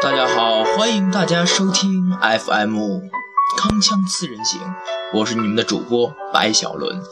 [0.00, 2.78] 大家好，欢迎大家收听 FM
[3.58, 4.60] 《铿锵四人行》，
[5.12, 7.02] 我是你们的主播白小伦。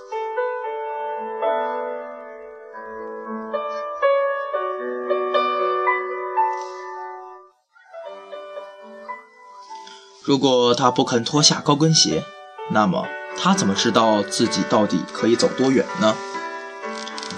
[10.24, 12.22] 如果他不肯脱下高跟鞋，
[12.70, 16.14] 那么他怎么知道自己到底可以走多远呢？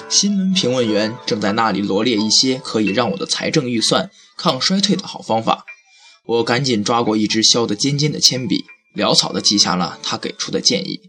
[0.08, 5.64] 新闻评论员正在那里罗列一些可以让我的财政预算抗衰退的好方法，
[6.26, 8.64] 我赶紧抓过一支削得尖尖的铅笔，
[8.96, 11.00] 潦草地记下了他给出的建议。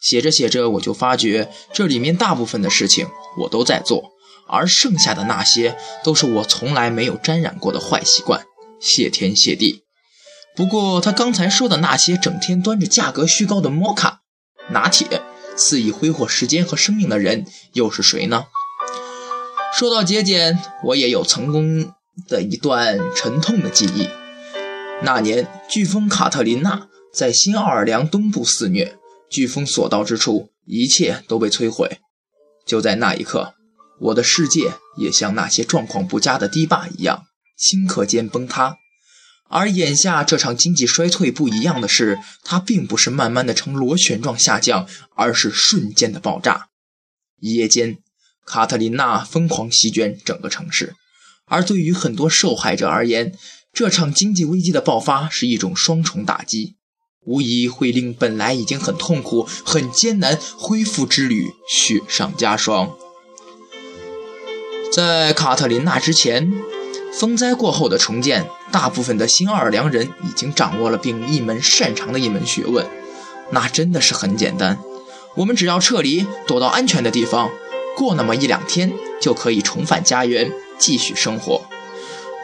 [0.00, 3.06] 写着写着，我就发觉这里面大部分的事情
[3.40, 4.10] 我都在做，
[4.48, 8.44] 而剩下的那些都是我从来没有沾染过的坏习惯。
[8.80, 9.82] 谢天谢地！
[10.54, 14.20] 不过，他刚才说的那些整天端着价格虚高的摩卡
[14.70, 15.22] 拿铁，
[15.56, 18.44] 肆意挥霍时间和生命的人又是谁呢？
[19.76, 21.92] 说到节俭，我也有成功
[22.28, 24.08] 的一段沉痛的记忆。
[25.02, 28.96] 那年，飓风卡特琳娜在新奥尔良东部肆虐，
[29.30, 31.98] 飓风所到之处，一切都被摧毁。
[32.66, 33.54] 就在那一刻，
[34.00, 37.24] 我的世界也像那些状况不佳的堤坝一样，
[37.58, 38.76] 顷刻间崩塌。
[39.48, 46.68] 而眼下这场经济衰退不一样的是，它并不是慢慢的呈螺旋状下降，而是瞬间的爆炸。
[47.40, 47.98] 一夜间，
[48.44, 50.94] 卡特琳娜疯狂席卷整个城市，
[51.46, 53.32] 而对于很多受害者而言，
[53.72, 56.76] 这场经济危机的爆发是一种双重打击，
[57.24, 62.96] 无疑会令本来已经很痛苦、很艰难恢复之旅雪上加霜。
[64.92, 66.52] 在卡特琳娜之前。
[67.18, 72.84] 风灾过后的重建，大部分的新奥尔良人已经掌握了并一门擅长的一门学问，
[73.50, 74.78] 那真的是很简单。
[75.34, 77.50] 我们只要撤离，躲到安全的地方，
[77.96, 81.62] 过那么一两天就可以重返家园，继续生活。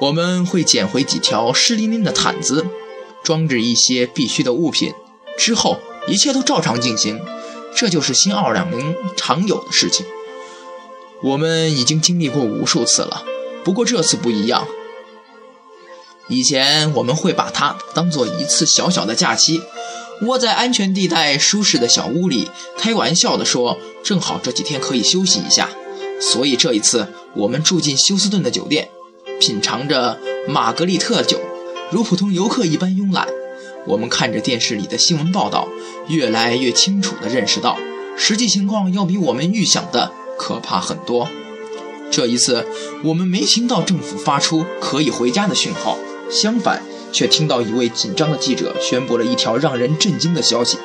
[0.00, 2.66] 我们会捡回几条湿淋淋的毯子，
[3.22, 4.94] 装置一些必需的物品，
[5.36, 7.20] 之后一切都照常进行。
[7.76, 10.06] 这就是新奥尔良人常有的事情。
[11.22, 13.22] 我们已经经历过无数次了。
[13.62, 14.66] 不过这次不一样。
[16.32, 19.60] 以前我们会把它当做一次小小的假期，
[20.22, 22.48] 窝在安全地带舒适的小屋里，
[22.78, 25.68] 开玩笑地说：“正好这几天可以休息一下。”
[26.18, 28.88] 所以这一次，我们住进休斯顿的酒店，
[29.38, 31.38] 品尝着玛格丽特酒，
[31.90, 33.28] 如普通游客一般慵懒。
[33.86, 35.68] 我们看着电视里的新闻报道，
[36.08, 37.76] 越来越清楚地认识到，
[38.16, 41.28] 实际情况要比我们预想的可怕很多。
[42.10, 42.66] 这一次，
[43.04, 45.98] 我们没听到政府发出可以回家的讯号，
[46.32, 46.82] 相反，
[47.12, 50.78] 却听到一位紧张的记者宣布了一条让人震惊的消息：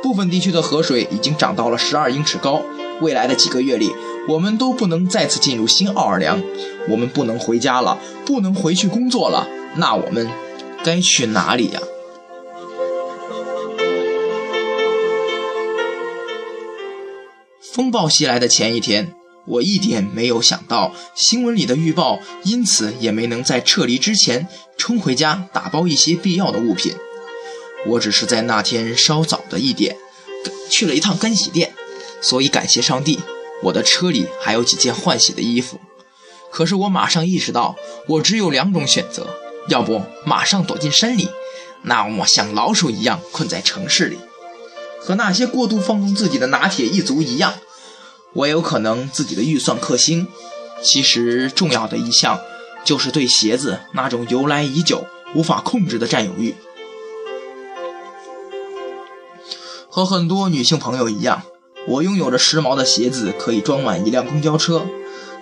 [0.00, 2.62] 部分地区的河水已经涨到了十二英尺高。
[3.00, 3.92] 未来的几个月里，
[4.28, 6.40] 我们都不能再次进入新奥尔良，
[6.88, 9.48] 我们不能回家了，不能回去工作了。
[9.74, 10.30] 那我们
[10.84, 11.80] 该去哪里呀？
[17.60, 19.12] 风暴袭来的前一天。
[19.46, 26.94] 我一点没有想到新闻里的预报，因此也没能在撤离之前冲回家打包一些必要的物品。
[27.86, 29.96] 我只是在那天稍早的一点
[30.68, 31.72] 去了一趟干洗店，
[32.20, 33.20] 所以感谢上帝，
[33.62, 35.80] 我的车里还有几件换洗的衣服。
[36.50, 37.76] 可是我马上意识到，
[38.08, 39.28] 我只有两种选择：
[39.68, 41.28] 要不马上躲进山里，
[41.82, 44.18] 那么像老鼠一样困在城市里，
[44.98, 47.54] 和那些过度放纵自己的拿铁一族一样。
[48.36, 50.28] 我有可能自己的预算克星，
[50.82, 52.38] 其实重要的一项
[52.84, 56.54] 就是对鞋子那种由来已久、无法控制的占有欲。
[59.88, 61.44] 和很多女性朋友一样，
[61.88, 64.84] 我拥有着时髦的鞋子，可以装满一辆公交车。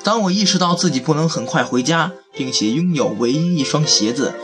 [0.04, 4.34] 当我意识到自己不能很快回家，并且拥有唯一一双鞋子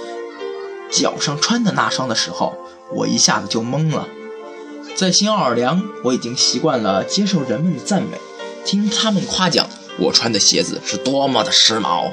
[0.90, 2.56] 脚上穿的那双的时候，
[2.96, 4.08] 我一下子就懵了。
[4.96, 8.18] 在新奥尔良，我已经习惯了接受人们的赞美。
[8.64, 9.68] 听他们夸奖
[9.98, 12.12] 我穿的鞋子是多么的时髦，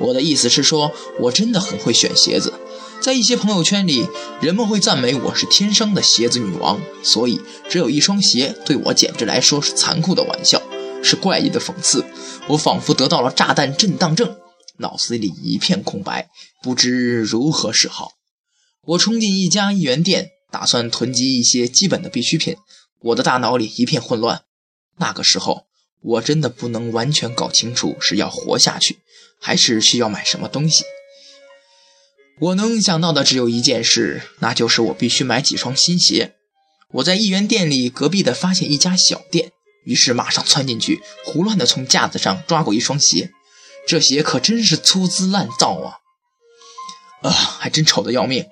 [0.00, 2.52] 我的意思是说，我真的很会选鞋子。
[3.00, 4.08] 在一些朋友圈里，
[4.40, 10.62] 人们会赞美我是天生的鞋子女王，所以只有一双鞋对我简直来说是残酷的玩笑，
[11.02, 12.04] 是怪异的讽刺。
[12.48, 14.36] 我仿佛得到了炸弹震荡症，
[14.78, 16.28] 脑子里一片空白，
[16.62, 18.12] 不知如何是好。
[18.82, 22.56] 我冲进一家一元店，打算囤积一些基本的必需品，
[23.00, 24.42] 我的大脑里一片混乱。
[24.98, 25.65] 那个时候。
[26.02, 28.98] 我真的不能完全搞清楚是要活下去，
[29.40, 30.84] 还是需要买什么东西。
[32.38, 36.34] 我能想到的只有一件事，那就是我必须买几双新鞋。
[36.92, 39.52] 我在一元店里隔壁的发现一家小店，
[39.84, 43.32] 于是马上窜进去，胡乱的从架子上抓过一双鞋。
[43.88, 45.98] 这鞋可真是粗制滥造啊！
[47.22, 48.46] 啊，还真丑得要命。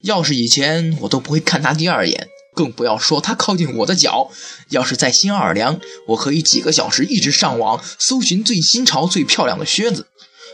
[0.00, 4.30] 要是以前我都不会看他第二眼，更不要说它靠近我的脚。
[4.70, 5.78] 要是在新奥尔良，
[6.08, 10.06] 我可以几个小时一直上网搜寻最新潮、最漂亮的靴子。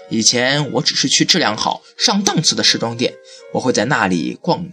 [0.08, 3.14] 以前我只是去质量好、上档次的时装店，
[3.52, 4.67] 我会在那里逛，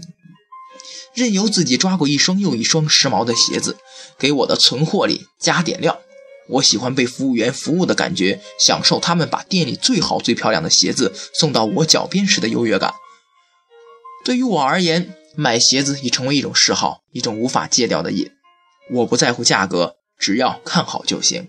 [1.14, 3.78] 任由自己抓过一双又一双时髦的鞋子，
[4.18, 6.02] 给我的存货里加点料。
[6.50, 12.94] 我喜欢被服务员服务的感觉，享受他们把店里最好最漂亮的鞋子送到我脚边时的优越感。
[14.24, 18.32] 对于我而言，买鞋子已成为一种嗜好，一种无法戒掉的瘾。
[18.90, 21.48] 我不在乎价格，只要看好就行。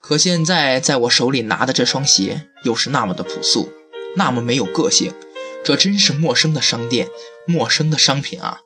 [0.00, 3.72] 可现在，在我手里拿的这双鞋，又是那么的朴素，
[4.16, 5.14] 那么没有个性。
[5.62, 7.08] 这真是陌生的商店，
[7.46, 8.58] 陌生的商品啊！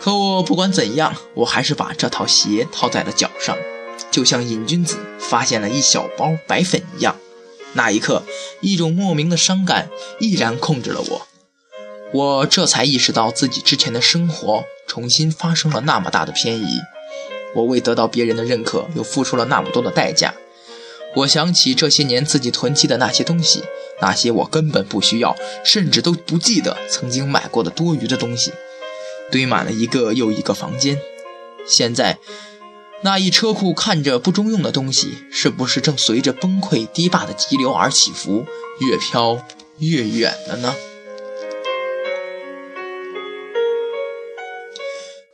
[0.00, 3.58] 可我不管怎样，我还是把这套鞋套在了脚上，
[4.12, 7.18] 就像瘾君子发现了一小包白粉一样。
[7.74, 8.24] 那一刻，
[8.60, 11.26] 一种莫名的伤感毅然控制了我。
[12.12, 16.80] 我这才意识到自己之前的生活重新发生了那么大的偏移。
[17.54, 20.34] 我为得到别人的认可，又付出了那么多的代价。
[21.16, 23.64] 我想起这些年自己囤积的那些东西，
[24.00, 25.34] 那些我根本不需要，
[25.64, 28.52] 甚至都不记得曾经买过的多余的东西。
[29.30, 30.98] 堆满了一个又一个房间，
[31.66, 32.18] 现在
[33.00, 38.44] 那一车库看着不中用的东西，是不是正随着崩溃堤坝的急流而起伏，
[38.80, 39.46] 越飘
[39.78, 40.74] 越远了呢？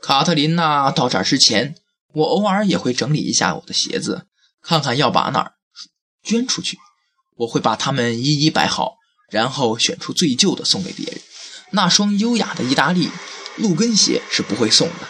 [0.03, 1.77] 卡特琳娜到这儿之前，
[2.13, 4.27] 我偶尔也会整理一下我的鞋子，
[4.63, 5.53] 看看要把哪儿
[6.23, 6.79] 捐出去。
[7.37, 8.97] 我会把它们一一摆好，
[9.31, 11.19] 然后选出最旧的送给别人。
[11.71, 13.09] 那双优雅的意大利。
[13.57, 15.07] 路跟鞋是不会送的，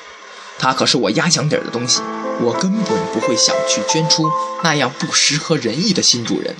[0.58, 2.02] 它可是我压箱底儿的东西，
[2.42, 4.31] 我根本不会想去捐出
[4.62, 6.54] 那样不适合人意的新主人。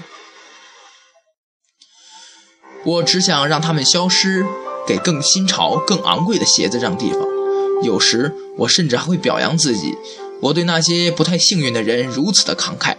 [2.85, 4.47] 我只想让他们消失，
[4.87, 7.21] 给更新潮、更昂贵的鞋子让地方。
[7.83, 9.97] 有时我甚至还会表扬自己，
[10.41, 12.97] 我对那些不太幸运的人如此的慷慨。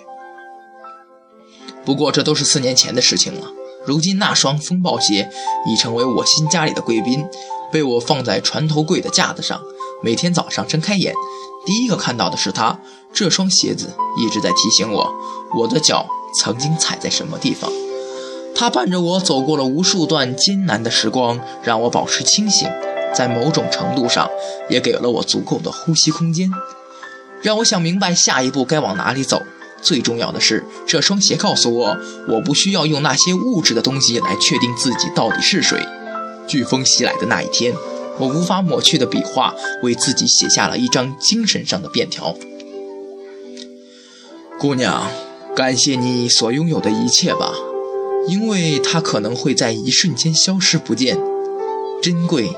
[1.86, 3.52] 不过这都是四年前的事情了，
[3.86, 5.30] 如今那双风暴鞋
[5.68, 7.26] 已成为我新家里的贵宾。
[7.72, 9.62] 被我放在船头柜的架子上，
[10.02, 11.14] 每天早上睁开眼，
[11.66, 12.80] 第一个看到的是他。
[13.14, 15.14] 这双鞋子一直在提醒我，
[15.58, 16.06] 我的脚
[16.38, 17.72] 曾经踩在什么地方。
[18.54, 22.70] 他伴着我走过了无数段艰难的时光，让我保持清醒，
[23.14, 24.30] 在某种程度上，
[24.70, 26.52] 也给了我足够的呼吸空间，
[27.42, 29.42] 让我想明白下一步该往哪里走。
[29.82, 31.98] 最重要的是，这双鞋告诉我，
[32.28, 35.80] 我不需要用那些物质的东西来确定自己到底是谁。
[36.48, 37.74] 飓风袭来的那一天，
[38.18, 39.54] 我无法抹去的笔画，
[39.84, 42.36] 为自己写下了一张精神上的便条。
[44.58, 45.08] 姑娘，
[45.56, 47.54] 感谢你所拥有的一切吧，
[48.28, 51.18] 因为它可能会在一瞬间消失不见。
[52.02, 52.50] 珍贵，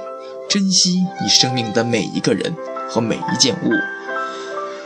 [0.47, 2.53] 珍惜你生命的每一个人
[2.89, 3.71] 和每一件物，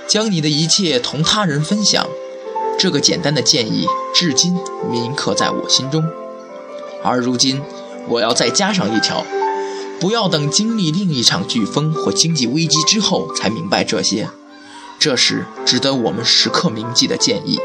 [0.08, 2.08] 将你的一切同他人分享。
[2.80, 3.86] 这个简单的建议，
[4.16, 4.58] 至今
[4.90, 6.04] 铭刻在我心中。
[7.04, 7.62] 而如今。
[8.10, 9.24] 我要再加上一条，
[10.01, 14.27] 不要等经历另一场飓风或经济危机之后才明白这些。
[15.00, 17.60] 这是值得我们时刻铭记的建议。